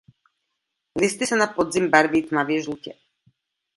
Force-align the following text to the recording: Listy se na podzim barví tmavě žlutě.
Listy 1.03 1.27
se 1.31 1.35
na 1.41 1.47
podzim 1.57 1.91
barví 1.91 2.23
tmavě 2.23 2.61
žlutě. 2.61 2.93